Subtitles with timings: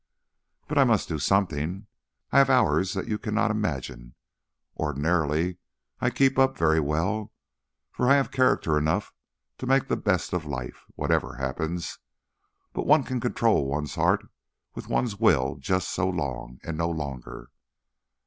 [0.67, 1.85] "But I must do something.
[2.31, 4.15] I have hours that you cannot imagine.
[4.75, 5.57] Ordinarily
[5.99, 7.31] I keep up very well,
[7.91, 9.13] for I have character enough
[9.59, 11.99] to make the best of life, whatever happens;
[12.73, 14.27] but one can control one's heart
[14.73, 17.51] with one's will just so long and no longer.